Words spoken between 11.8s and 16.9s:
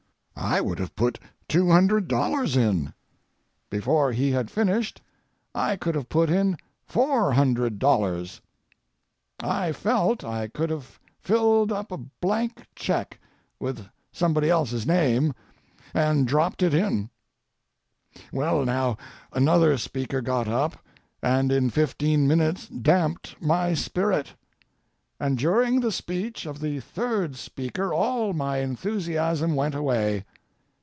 a blank check—with somebody else's name—and dropped it